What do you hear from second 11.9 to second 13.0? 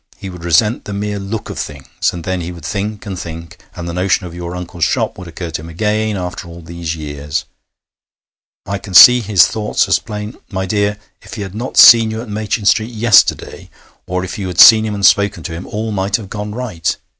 you at Machin Street